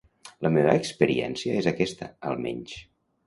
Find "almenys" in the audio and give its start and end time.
2.31-2.75